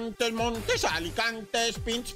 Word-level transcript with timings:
Montes, 0.00 0.32
Montes, 0.32 0.84
Alicantes, 0.84 1.78
Pinch. 1.80 2.14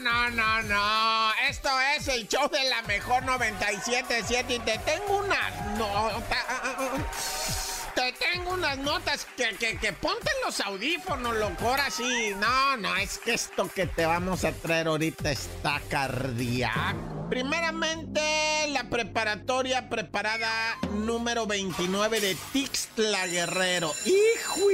No, 0.00 0.30
no, 0.30 0.62
no. 0.62 1.30
Esto 1.48 1.68
es 1.96 2.08
el 2.08 2.26
show 2.26 2.50
de 2.50 2.64
la 2.68 2.82
mejor 2.82 3.22
97.7 3.22 4.44
y 4.48 4.58
te 4.58 4.78
tengo 4.78 5.18
unas 5.18 5.78
notas 5.78 7.68
te 7.94 8.12
tengo 8.12 8.52
unas 8.52 8.78
notas 8.78 9.26
que, 9.36 9.56
que, 9.56 9.76
que 9.76 9.92
ponte 9.92 10.30
los 10.44 10.60
audífonos, 10.60 11.36
loco, 11.36 11.68
ahora 11.68 11.88
sí. 11.90 12.32
No, 12.38 12.76
no, 12.76 12.96
es 12.96 13.18
que 13.18 13.34
esto 13.34 13.68
que 13.72 13.86
te 13.86 14.04
vamos 14.04 14.44
a 14.44 14.52
traer 14.52 14.88
ahorita 14.88 15.30
está 15.30 15.80
cardíaco. 15.88 17.28
Primeramente, 17.28 18.20
la 18.82 18.88
preparatoria 18.88 19.88
preparada 19.88 20.48
número 21.04 21.46
29 21.46 22.20
de 22.20 22.36
Tixtla 22.52 23.26
Guerrero. 23.26 23.92
¡Hijo! 24.04 24.68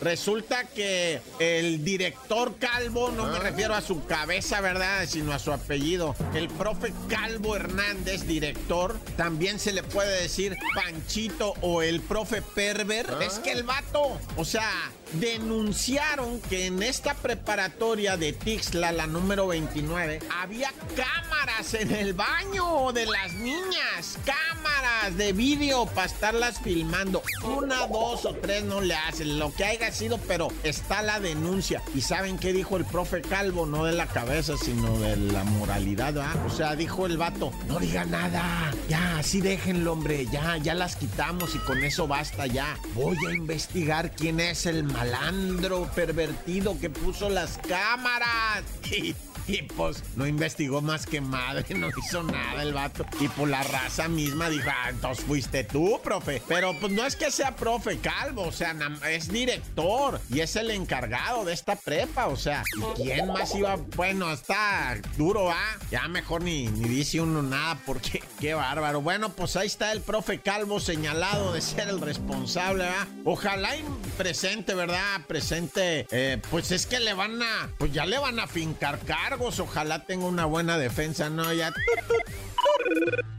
Resulta 0.00 0.64
que 0.64 1.20
el 1.38 1.84
director 1.84 2.56
Calvo, 2.58 3.12
no 3.12 3.26
me 3.26 3.36
ah. 3.36 3.40
refiero 3.40 3.74
a 3.74 3.80
su 3.80 4.04
cabeza, 4.04 4.60
¿verdad? 4.60 5.06
Sino 5.06 5.32
a 5.32 5.38
su 5.38 5.52
apellido. 5.52 6.16
El 6.34 6.48
profe 6.48 6.92
Calvo 7.08 7.54
Hernández, 7.54 8.26
director, 8.26 8.98
también 9.16 9.60
se 9.60 9.72
le 9.72 9.82
puede 9.82 10.22
decir 10.22 10.56
Panchito 10.74 11.54
o 11.60 11.82
el 11.82 12.00
profe 12.00 12.42
Perver. 12.42 13.06
Ah. 13.10 13.24
Es 13.24 13.38
que 13.38 13.52
el 13.52 13.62
vato, 13.62 14.18
o 14.36 14.44
sea, 14.44 14.70
denunciaron 15.12 16.40
que 16.40 16.66
en 16.66 16.82
esta 16.82 17.14
preparatoria 17.14 18.16
de 18.16 18.32
Tixla, 18.32 18.92
la 18.92 19.06
número 19.06 19.46
29, 19.48 20.20
había 20.30 20.72
cámaras 20.96 21.74
en 21.74 21.92
el 21.92 22.14
baño 22.14 22.92
de 22.92 23.06
las 23.06 23.32
niñas. 23.34 24.18
Cámaras 24.24 25.16
de 25.16 25.32
vídeo 25.32 25.86
para 25.86 26.06
estarlas 26.06 26.60
filmando. 26.60 27.22
Una, 27.44 27.86
dos 27.86 28.24
o 28.24 28.34
tres 28.34 28.64
no 28.64 28.80
le 28.80 28.94
hacen, 28.94 29.38
lo 29.38 29.52
que 29.54 29.64
haya 29.64 29.92
sido, 29.92 30.18
pero 30.18 30.48
está 30.62 31.02
la 31.02 31.20
denuncia. 31.20 31.82
¿Y 31.94 32.00
saben 32.00 32.38
qué 32.38 32.52
dijo 32.52 32.76
el 32.76 32.84
profe 32.84 33.22
Calvo? 33.22 33.66
No 33.66 33.84
de 33.84 33.92
la 33.92 34.06
cabeza, 34.06 34.54
sino 34.56 34.98
de 34.98 35.16
la 35.16 35.44
moralidad, 35.44 36.16
O 36.46 36.50
sea, 36.50 36.76
dijo 36.76 37.06
el 37.06 37.16
vato, 37.16 37.52
no 37.68 37.78
diga 37.78 38.04
nada. 38.04 38.72
Ya, 38.88 39.18
así 39.18 39.40
déjenlo, 39.40 39.92
hombre. 39.92 40.26
Ya, 40.26 40.56
ya 40.58 40.74
las 40.74 40.96
quitamos 40.96 41.54
y 41.54 41.58
con 41.58 41.82
eso 41.84 42.06
basta 42.06 42.46
ya. 42.46 42.78
Voy 42.94 43.16
a 43.28 43.32
investigar 43.32 44.10
quién 44.12 44.40
es 44.40 44.66
el 44.66 44.84
malandro 44.96 45.90
pervertido 45.94 46.78
que 46.80 46.88
puso 46.88 47.28
las 47.28 47.58
cámaras. 47.58 48.64
Y 49.56 49.62
pues 49.62 50.02
no 50.16 50.26
investigó 50.26 50.80
más 50.80 51.06
que 51.06 51.20
madre, 51.20 51.64
no 51.74 51.88
hizo 51.88 52.22
nada 52.22 52.62
el 52.62 52.72
vato. 52.72 53.06
Y 53.20 53.28
por 53.28 53.48
la 53.48 53.62
raza 53.62 54.08
misma 54.08 54.48
dijo, 54.48 54.68
ah, 54.70 54.90
entonces 54.90 55.24
fuiste 55.24 55.64
tú, 55.64 56.00
profe. 56.02 56.42
Pero 56.48 56.78
pues 56.80 56.92
no 56.92 57.06
es 57.06 57.16
que 57.16 57.30
sea 57.30 57.54
profe 57.54 57.98
calvo, 57.98 58.42
o 58.42 58.52
sea, 58.52 58.74
es 59.08 59.28
director 59.28 60.20
y 60.30 60.40
es 60.40 60.56
el 60.56 60.70
encargado 60.70 61.44
de 61.44 61.52
esta 61.52 61.76
prepa, 61.76 62.26
o 62.26 62.36
sea, 62.36 62.64
¿quién 62.96 63.28
más 63.28 63.54
iba? 63.54 63.76
Bueno, 63.96 64.32
está 64.32 64.96
duro, 65.16 65.50
¿ah? 65.50 65.78
Ya 65.90 66.08
mejor 66.08 66.42
ni, 66.42 66.66
ni 66.66 66.88
dice 66.88 67.20
uno 67.20 67.42
nada 67.42 67.80
porque 67.86 68.22
qué 68.40 68.54
bárbaro. 68.54 69.00
Bueno, 69.00 69.30
pues 69.30 69.56
ahí 69.56 69.66
está 69.66 69.92
el 69.92 70.00
profe 70.00 70.40
calvo 70.40 70.80
señalado 70.80 71.52
de 71.52 71.60
ser 71.60 71.88
el 71.88 72.00
responsable, 72.00 72.84
¿ah? 72.84 73.06
Ojalá 73.24 73.76
presente, 74.16 74.74
¿verdad? 74.74 75.20
Presente, 75.26 76.06
eh, 76.10 76.40
pues 76.50 76.70
es 76.70 76.86
que 76.86 77.00
le 77.00 77.14
van 77.14 77.42
a, 77.42 77.70
pues 77.78 77.92
ya 77.92 78.06
le 78.06 78.18
van 78.18 78.38
a 78.38 78.46
fincar 78.46 78.98
ojalá 79.40 80.04
tenga 80.06 80.26
una 80.26 80.44
buena 80.44 80.78
defensa, 80.78 81.28
¿no? 81.30 81.52
Ya... 81.52 81.72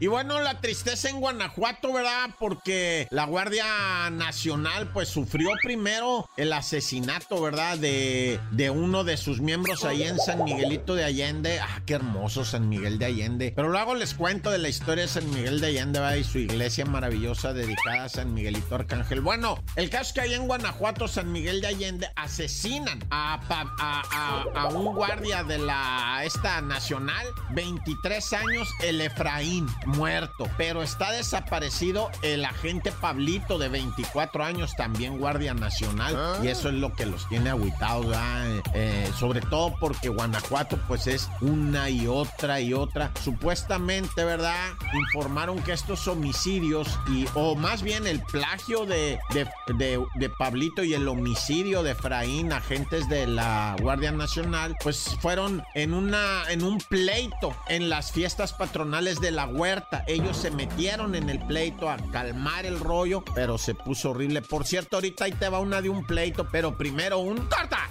Y 0.00 0.06
bueno, 0.06 0.40
la 0.40 0.60
tristeza 0.60 1.08
en 1.08 1.20
Guanajuato, 1.20 1.92
¿verdad? 1.92 2.30
Porque 2.38 3.08
la 3.10 3.24
Guardia 3.24 4.10
Nacional 4.10 4.90
pues 4.92 5.08
sufrió 5.08 5.50
primero 5.60 6.28
el 6.36 6.52
asesinato, 6.52 7.40
¿verdad? 7.42 7.78
De, 7.78 8.38
de 8.52 8.70
uno 8.70 9.02
de 9.02 9.16
sus 9.16 9.40
miembros 9.40 9.84
ahí 9.84 10.04
en 10.04 10.18
San 10.18 10.44
Miguelito 10.44 10.94
de 10.94 11.04
Allende. 11.04 11.58
Ah, 11.58 11.82
qué 11.84 11.94
hermoso 11.94 12.44
San 12.44 12.68
Miguel 12.68 12.98
de 12.98 13.06
Allende. 13.06 13.52
Pero 13.56 13.70
luego 13.70 13.96
les 13.96 14.14
cuento 14.14 14.50
de 14.52 14.58
la 14.58 14.68
historia 14.68 15.02
de 15.02 15.08
San 15.08 15.28
Miguel 15.30 15.60
de 15.60 15.66
Allende, 15.66 15.98
¿verdad? 15.98 16.14
Y 16.14 16.24
su 16.24 16.38
iglesia 16.38 16.84
maravillosa 16.84 17.52
dedicada 17.52 18.04
a 18.04 18.08
San 18.08 18.32
Miguelito 18.32 18.76
Arcángel. 18.76 19.20
Bueno, 19.20 19.62
el 19.74 19.90
caso 19.90 20.04
es 20.04 20.12
que 20.12 20.20
ahí 20.20 20.34
en 20.34 20.46
Guanajuato, 20.46 21.08
San 21.08 21.32
Miguel 21.32 21.60
de 21.60 21.66
Allende, 21.66 22.08
asesinan 22.14 23.04
a, 23.10 23.40
a, 23.48 24.52
a, 24.54 24.68
un 24.68 24.94
guardia 24.94 25.42
de 25.42 25.58
la 25.58 26.22
esta 26.24 26.60
nacional, 26.60 27.26
23 27.50 28.32
años, 28.34 28.68
el 28.82 29.00
Efraín 29.00 29.47
muerto, 29.86 30.48
pero 30.56 30.82
está 30.82 31.12
desaparecido 31.12 32.10
el 32.22 32.44
agente 32.44 32.92
Pablito 32.92 33.58
de 33.58 33.68
24 33.68 34.44
años, 34.44 34.74
también 34.76 35.18
Guardia 35.18 35.54
Nacional, 35.54 36.14
ah. 36.16 36.38
y 36.42 36.48
eso 36.48 36.68
es 36.68 36.74
lo 36.74 36.92
que 36.94 37.06
los 37.06 37.28
tiene 37.28 37.50
aguitados, 37.50 38.16
eh, 38.74 39.10
sobre 39.18 39.40
todo 39.40 39.74
porque 39.80 40.08
Guanajuato 40.08 40.78
pues 40.86 41.06
es 41.06 41.28
una 41.40 41.90
y 41.90 42.06
otra 42.06 42.60
y 42.60 42.72
otra. 42.72 43.10
Supuestamente, 43.22 44.24
¿verdad? 44.24 44.72
Informaron 44.92 45.62
que 45.62 45.72
estos 45.72 46.06
homicidios 46.08 46.88
y, 47.08 47.26
o 47.34 47.54
más 47.54 47.82
bien 47.82 48.06
el 48.06 48.20
plagio 48.20 48.86
de, 48.86 49.18
de, 49.30 49.48
de, 50.14 50.28
Pablito 50.30 50.84
y 50.84 50.94
el 50.94 51.08
homicidio 51.08 51.82
de 51.82 51.92
Efraín, 51.92 52.52
agentes 52.52 53.08
de 53.08 53.26
la 53.26 53.76
Guardia 53.80 54.12
Nacional, 54.12 54.76
pues 54.82 55.16
fueron 55.20 55.62
en 55.74 55.94
una, 55.94 56.42
en 56.50 56.62
un 56.62 56.78
pleito 56.78 57.56
en 57.68 57.88
las 57.88 58.12
fiestas 58.12 58.52
patronales 58.52 59.20
de 59.20 59.30
la 59.30 59.37
huerta. 59.46 60.04
Ellos 60.06 60.36
se 60.36 60.50
metieron 60.50 61.14
en 61.14 61.30
el 61.30 61.38
pleito 61.46 61.88
a 61.88 61.96
calmar 62.12 62.66
el 62.66 62.80
rollo, 62.80 63.24
pero 63.34 63.58
se 63.58 63.74
puso 63.74 64.10
horrible. 64.10 64.42
Por 64.42 64.64
cierto, 64.64 64.96
ahorita 64.96 65.24
ahí 65.24 65.32
te 65.32 65.48
va 65.48 65.58
una 65.60 65.80
de 65.80 65.88
un 65.88 66.04
pleito, 66.04 66.48
pero 66.50 66.76
primero 66.76 67.18
un 67.18 67.36
corta. 67.36 67.87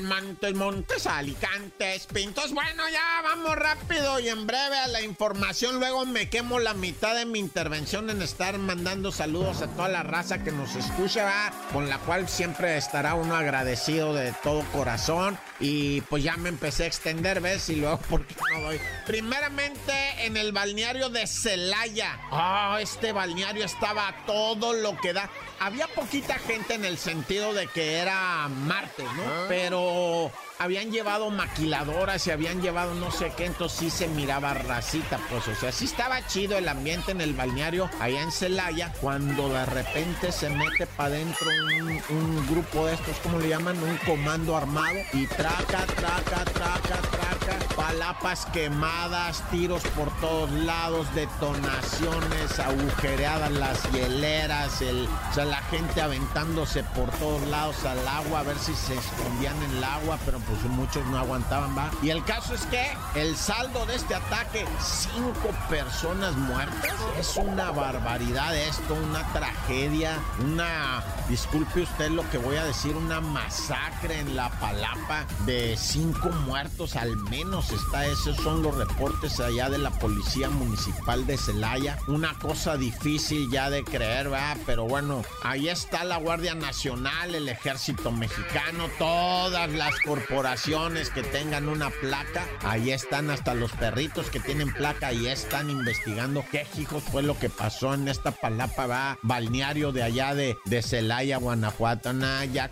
Montes, 0.00 0.54
Montes, 0.54 1.06
Alicantes, 1.06 2.06
Pintos. 2.06 2.52
Bueno, 2.52 2.88
ya 2.90 3.22
vamos 3.22 3.56
rápido 3.56 4.20
y 4.20 4.28
en 4.28 4.46
breve 4.46 4.78
a 4.78 4.88
la 4.88 5.00
información. 5.00 5.78
Luego 5.78 6.06
me 6.06 6.28
quemo 6.28 6.58
la 6.58 6.74
mitad 6.74 7.14
de 7.14 7.26
mi 7.26 7.38
intervención 7.38 8.10
en 8.10 8.22
estar 8.22 8.58
mandando 8.58 9.12
saludos 9.12 9.62
a 9.62 9.68
toda 9.68 9.88
la 9.88 10.02
raza 10.02 10.42
que 10.42 10.52
nos 10.52 10.74
escucha, 10.76 11.52
con 11.72 11.88
la 11.88 11.98
cual 11.98 12.28
siempre 12.28 12.76
estará 12.76 13.14
uno 13.14 13.36
agradecido 13.36 14.14
de 14.14 14.32
todo 14.42 14.62
corazón. 14.72 15.38
Y 15.58 16.02
pues 16.02 16.22
ya 16.22 16.36
me 16.36 16.50
empecé 16.50 16.84
a 16.84 16.86
extender, 16.86 17.40
¿ves? 17.40 17.68
Y 17.70 17.76
luego, 17.76 17.98
¿por 18.10 18.26
qué 18.26 18.34
no 18.52 18.60
doy? 18.62 18.80
Primeramente 19.06 19.92
en 20.26 20.36
el 20.36 20.52
balneario 20.52 21.08
de 21.08 21.26
Celaya. 21.26 22.18
Ah, 22.30 22.78
este 22.80 23.12
balneario 23.12 23.64
estaba 23.64 24.14
todo 24.26 24.72
lo 24.72 24.96
que 24.98 25.12
da. 25.12 25.30
Había 25.58 25.86
poquita 25.88 26.34
gente 26.34 26.74
en 26.74 26.84
el 26.84 26.98
sentido 26.98 27.54
de 27.54 27.66
que 27.68 27.94
era 27.98 28.48
martes, 28.48 29.06
¿no? 29.16 29.22
Ah. 29.26 29.44
Pero 29.86 30.32
habían 30.58 30.90
llevado 30.90 31.30
maquiladoras 31.30 32.26
y 32.26 32.30
habían 32.30 32.62
llevado 32.62 32.94
no 32.94 33.10
sé 33.10 33.32
qué, 33.36 33.46
entonces 33.46 33.78
sí 33.78 33.90
se 33.90 34.08
miraba 34.08 34.54
racita, 34.54 35.18
pues, 35.30 35.46
o 35.48 35.54
sea, 35.54 35.72
sí 35.72 35.84
estaba 35.84 36.26
chido 36.26 36.56
el 36.56 36.68
ambiente 36.68 37.12
en 37.12 37.20
el 37.20 37.34
balneario 37.34 37.90
allá 38.00 38.22
en 38.22 38.32
Celaya, 38.32 38.92
cuando 39.00 39.48
de 39.48 39.66
repente 39.66 40.32
se 40.32 40.48
mete 40.50 40.86
para 40.86 41.10
adentro 41.10 41.46
un, 41.78 42.16
un, 42.16 42.46
grupo 42.46 42.86
de 42.86 42.94
estos, 42.94 43.16
¿cómo 43.18 43.38
le 43.38 43.48
llaman? 43.48 43.76
Un 43.82 43.96
comando 43.98 44.56
armado 44.56 44.96
y 45.12 45.26
traca, 45.26 45.84
traca, 45.86 46.44
traca, 46.44 47.00
traca, 47.10 47.76
palapas 47.76 48.46
quemadas, 48.46 49.42
tiros 49.50 49.82
por 49.96 50.10
todos 50.20 50.50
lados, 50.50 51.12
detonaciones, 51.14 52.58
agujereadas 52.58 53.50
las 53.52 53.92
hieleras, 53.92 54.80
el, 54.80 55.06
o 55.30 55.34
sea, 55.34 55.44
la 55.44 55.62
gente 55.64 56.00
aventándose 56.00 56.82
por 56.82 57.10
todos 57.18 57.42
lados 57.48 57.84
al 57.84 58.06
agua 58.06 58.40
a 58.40 58.42
ver 58.42 58.58
si 58.58 58.74
se 58.74 58.94
escondían 58.94 59.60
en 59.62 59.76
el 59.76 59.84
agua, 59.84 60.18
pero 60.24 60.38
pues 60.46 60.62
muchos 60.72 61.04
no 61.06 61.18
aguantaban, 61.18 61.76
va. 61.76 61.90
Y 62.02 62.10
el 62.10 62.24
caso 62.24 62.54
es 62.54 62.64
que 62.66 62.86
el 63.14 63.36
saldo 63.36 63.84
de 63.86 63.96
este 63.96 64.14
ataque, 64.14 64.64
cinco 64.80 65.50
personas 65.68 66.36
muertas, 66.36 66.94
es 67.18 67.36
una 67.36 67.70
barbaridad 67.70 68.56
esto, 68.56 68.94
una 68.94 69.24
tragedia, 69.32 70.18
una, 70.44 71.02
disculpe 71.28 71.82
usted 71.82 72.10
lo 72.10 72.28
que 72.30 72.38
voy 72.38 72.56
a 72.56 72.64
decir, 72.64 72.94
una 72.96 73.20
masacre 73.20 74.20
en 74.20 74.36
la 74.36 74.50
palapa 74.60 75.26
de 75.44 75.76
cinco 75.76 76.30
muertos 76.46 76.96
al 76.96 77.16
menos 77.16 77.70
está, 77.70 78.06
esos 78.06 78.36
son 78.36 78.62
los 78.62 78.76
reportes 78.76 79.40
allá 79.40 79.68
de 79.68 79.78
la 79.78 79.90
policía 79.90 80.48
municipal 80.48 81.26
de 81.26 81.36
Celaya, 81.36 81.98
una 82.06 82.34
cosa 82.34 82.76
difícil 82.76 83.50
ya 83.50 83.70
de 83.70 83.84
creer, 83.84 84.32
va, 84.32 84.56
pero 84.64 84.84
bueno, 84.84 85.22
ahí 85.42 85.68
está 85.68 86.04
la 86.04 86.18
Guardia 86.18 86.54
Nacional, 86.54 87.34
el 87.34 87.48
Ejército 87.48 88.12
Mexicano, 88.12 88.88
todas 88.98 89.70
las 89.72 89.94
corporaciones 90.00 90.35
corporaciones 90.36 91.08
que 91.08 91.22
tengan 91.22 91.66
una 91.66 91.88
placa, 91.88 92.46
ahí 92.62 92.90
están 92.90 93.30
hasta 93.30 93.54
los 93.54 93.72
perritos 93.72 94.28
que 94.28 94.38
tienen 94.38 94.70
placa, 94.70 95.10
y 95.10 95.28
están 95.28 95.70
investigando 95.70 96.44
qué 96.50 96.66
hijos 96.76 97.02
fue 97.04 97.22
lo 97.22 97.38
que 97.38 97.48
pasó 97.48 97.94
en 97.94 98.06
esta 98.06 98.32
palapa, 98.32 98.86
va, 98.86 99.18
balneario 99.22 99.92
de 99.92 100.02
allá 100.02 100.34
de, 100.34 100.58
de 100.66 100.82
Celaya, 100.82 101.38
Guanajuato, 101.38 102.12
Naya. 102.12 102.68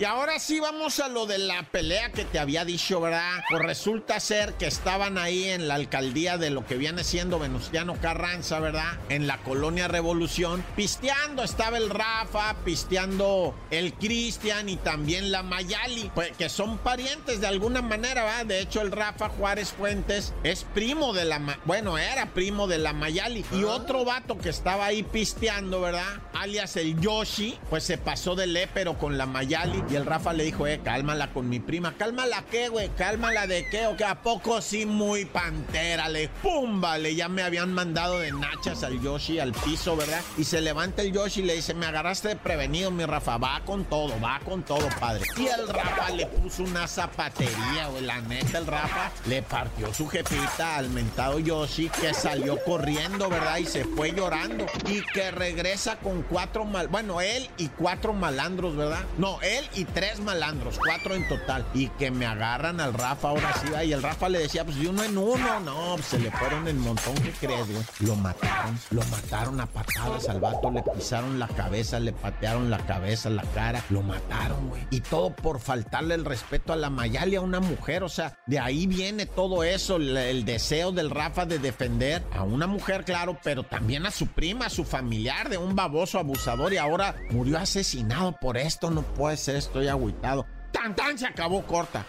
Y 0.00 0.06
ahora 0.06 0.38
sí 0.38 0.60
vamos 0.60 0.98
a 0.98 1.08
lo 1.08 1.26
de 1.26 1.36
la 1.36 1.62
pelea 1.64 2.10
que 2.10 2.24
te 2.24 2.38
había 2.38 2.64
dicho, 2.64 3.02
¿verdad? 3.02 3.40
Pues 3.50 3.60
resulta 3.60 4.18
ser 4.18 4.54
que 4.54 4.66
estaban 4.66 5.18
ahí 5.18 5.50
en 5.50 5.68
la 5.68 5.74
alcaldía 5.74 6.38
de 6.38 6.48
lo 6.48 6.66
que 6.66 6.78
viene 6.78 7.04
siendo 7.04 7.38
Venustiano 7.38 8.00
Carranza, 8.00 8.60
¿verdad? 8.60 8.98
En 9.10 9.26
la 9.26 9.36
colonia 9.42 9.88
Revolución, 9.88 10.64
pisteando. 10.74 11.42
Estaba 11.42 11.76
el 11.76 11.90
Rafa, 11.90 12.56
pisteando 12.64 13.54
el 13.70 13.92
Cristian 13.92 14.70
y 14.70 14.76
también 14.76 15.30
la 15.30 15.42
Mayali, 15.42 16.10
pues, 16.14 16.34
que 16.34 16.48
son 16.48 16.78
parientes 16.78 17.42
de 17.42 17.48
alguna 17.48 17.82
manera, 17.82 18.24
¿verdad? 18.24 18.46
De 18.46 18.60
hecho, 18.62 18.80
el 18.80 18.92
Rafa 18.92 19.28
Juárez 19.28 19.70
Fuentes 19.72 20.32
es 20.44 20.64
primo 20.64 21.12
de 21.12 21.26
la, 21.26 21.58
bueno, 21.66 21.98
era 21.98 22.32
primo 22.32 22.68
de 22.68 22.78
la 22.78 22.94
Mayali. 22.94 23.44
Y 23.52 23.64
otro 23.64 24.06
vato 24.06 24.38
que 24.38 24.48
estaba 24.48 24.86
ahí 24.86 25.02
pisteando, 25.02 25.82
¿verdad? 25.82 26.22
Alias 26.32 26.76
el 26.76 26.98
Yoshi, 26.98 27.58
pues 27.68 27.84
se 27.84 27.98
pasó 27.98 28.34
de 28.34 28.46
lépero 28.46 28.96
con 28.96 29.18
la 29.18 29.26
Mayali 29.26 29.89
y 29.90 29.96
el 29.96 30.06
Rafa 30.06 30.32
le 30.32 30.44
dijo, 30.44 30.66
eh, 30.68 30.80
cálmala 30.84 31.32
con 31.32 31.48
mi 31.48 31.58
prima. 31.58 31.94
¿Cálmala 31.96 32.44
qué, 32.48 32.68
güey? 32.68 32.90
¿Cálmala 32.90 33.48
de 33.48 33.68
qué? 33.68 33.88
¿O 33.88 33.96
que 33.96 34.04
a 34.04 34.22
poco 34.22 34.62
sí 34.62 34.86
muy 34.86 35.24
pantera? 35.24 36.08
Le 36.08 36.28
pum, 36.28 36.80
vale, 36.80 37.16
ya 37.16 37.28
me 37.28 37.42
habían 37.42 37.72
mandado 37.72 38.20
de 38.20 38.30
nachas 38.30 38.84
al 38.84 39.00
Yoshi 39.00 39.40
al 39.40 39.52
piso, 39.52 39.96
¿verdad? 39.96 40.20
Y 40.38 40.44
se 40.44 40.60
levanta 40.60 41.02
el 41.02 41.12
Yoshi 41.12 41.40
y 41.40 41.44
le 41.44 41.56
dice, 41.56 41.74
me 41.74 41.86
agarraste 41.86 42.28
de 42.28 42.36
prevenido, 42.36 42.92
mi 42.92 43.04
Rafa, 43.04 43.36
va 43.38 43.60
con 43.64 43.84
todo, 43.84 44.20
va 44.20 44.38
con 44.44 44.62
todo, 44.62 44.88
padre. 45.00 45.24
Y 45.36 45.46
el 45.46 45.68
Rafa 45.68 46.10
le 46.10 46.26
puso 46.26 46.62
una 46.62 46.86
zapatería, 46.86 47.88
güey, 47.90 48.04
la 48.04 48.20
neta, 48.20 48.58
el 48.58 48.66
Rafa 48.66 49.10
le 49.26 49.42
partió 49.42 49.92
su 49.92 50.06
jefita 50.08 50.76
al 50.76 50.88
mentado 50.90 51.40
Yoshi 51.40 51.88
que 51.88 52.14
salió 52.14 52.62
corriendo, 52.64 53.28
¿verdad? 53.28 53.58
Y 53.58 53.66
se 53.66 53.84
fue 53.84 54.12
llorando. 54.12 54.66
Y 54.86 55.02
que 55.12 55.32
regresa 55.32 55.96
con 55.96 56.22
cuatro 56.22 56.64
mal, 56.64 56.86
bueno, 56.86 57.20
él 57.20 57.48
y 57.58 57.68
cuatro 57.68 58.12
malandros, 58.12 58.76
¿verdad? 58.76 59.04
No, 59.18 59.40
él 59.42 59.68
y 59.74 59.79
tres 59.84 60.20
malandros, 60.20 60.78
cuatro 60.78 61.14
en 61.14 61.26
total. 61.28 61.66
Y 61.74 61.88
que 61.90 62.10
me 62.10 62.26
agarran 62.26 62.80
al 62.80 62.94
Rafa 62.94 63.28
ahora 63.28 63.52
sí, 63.54 63.68
y 63.86 63.92
el 63.92 64.02
Rafa 64.02 64.28
le 64.28 64.40
decía, 64.40 64.64
pues 64.64 64.78
de 64.78 64.88
uno 64.88 65.02
en 65.02 65.16
uno, 65.16 65.60
no, 65.60 65.94
pues, 65.94 66.06
se 66.06 66.18
le 66.18 66.30
fueron 66.30 66.66
el 66.68 66.76
montón 66.76 67.14
que 67.16 67.30
crees, 67.32 67.70
güey. 67.70 67.84
Lo 68.00 68.16
mataron, 68.16 68.78
lo 68.90 69.02
mataron 69.04 69.60
a 69.60 69.66
patadas 69.66 70.28
al 70.28 70.40
vato, 70.40 70.70
le 70.70 70.82
pisaron 70.82 71.38
la 71.38 71.48
cabeza, 71.48 72.00
le 72.00 72.12
patearon 72.12 72.70
la 72.70 72.78
cabeza, 72.78 73.30
la 73.30 73.42
cara, 73.54 73.82
lo 73.90 74.02
mataron, 74.02 74.68
güey. 74.68 74.86
Y 74.90 75.00
todo 75.00 75.34
por 75.34 75.60
faltarle 75.60 76.14
el 76.14 76.24
respeto 76.24 76.72
a 76.72 76.76
la 76.76 76.90
Mayali, 76.90 77.36
a 77.36 77.40
una 77.40 77.60
mujer, 77.60 78.02
o 78.02 78.08
sea, 78.08 78.38
de 78.46 78.58
ahí 78.58 78.86
viene 78.86 79.26
todo 79.26 79.64
eso, 79.64 79.96
el, 79.96 80.44
deseo 80.44 80.92
del 80.92 81.10
Rafa 81.10 81.46
de 81.46 81.58
defender 81.58 82.22
a 82.32 82.42
una 82.42 82.66
mujer, 82.66 83.04
claro, 83.04 83.38
pero 83.42 83.62
también 83.62 84.06
a 84.06 84.10
su 84.10 84.26
prima, 84.26 84.66
a 84.66 84.70
su 84.70 84.84
familiar 84.84 85.48
de 85.48 85.58
un 85.58 85.76
baboso 85.76 86.18
abusador 86.18 86.72
y 86.72 86.76
ahora 86.76 87.14
murió 87.30 87.58
asesinado 87.58 88.32
por 88.40 88.56
esto, 88.56 88.90
no 88.90 89.02
puede 89.02 89.36
ser, 89.36 89.56
estoy 89.70 89.88
agüitado. 89.88 90.46
Tan 90.72 90.94
tan 90.94 91.16
se 91.16 91.26
acabó 91.26 91.62
corta. 91.62 92.04